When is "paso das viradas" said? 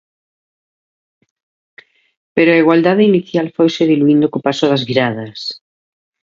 4.47-5.39